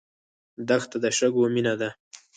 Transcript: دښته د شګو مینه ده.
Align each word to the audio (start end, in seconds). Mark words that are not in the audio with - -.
دښته 0.67 0.97
د 1.03 1.05
شګو 1.17 1.41
مینه 1.53 1.73
ده. 1.81 1.89